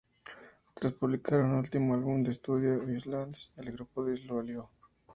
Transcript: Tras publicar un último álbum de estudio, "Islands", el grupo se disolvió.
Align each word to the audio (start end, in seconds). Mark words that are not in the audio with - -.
Tras 0.73 0.93
publicar 0.93 1.41
un 1.41 1.51
último 1.51 1.93
álbum 1.93 2.23
de 2.23 2.31
estudio, 2.31 2.81
"Islands", 2.91 3.51
el 3.57 3.71
grupo 3.71 4.03
se 4.05 4.13
disolvió. 4.13 4.67